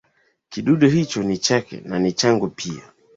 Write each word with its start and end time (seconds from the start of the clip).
Kidude 0.49 0.87
hicho 0.89 1.23
ni 1.23 1.37
chake 1.37 1.81
na 1.85 1.99
ni 1.99 2.11
changu 2.13 2.47
pia 2.49 2.83